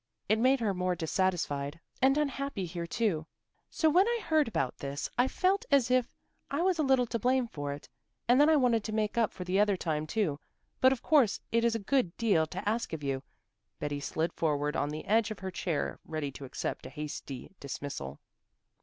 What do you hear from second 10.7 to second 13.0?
But of course it is a good deal to ask